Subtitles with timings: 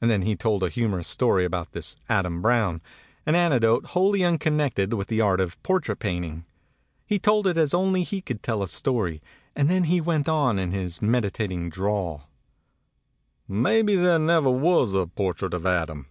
[0.00, 2.80] And then he told a humorous story about this Adam Brown,
[3.26, 6.46] an anecdote wholly unconnected with the art of portrait painting.
[7.04, 9.20] He told it as only he could tell a story;
[9.54, 12.30] and then he went on in his meditating drawl:
[13.46, 16.06] "Maybe there never was a portrait of Adam.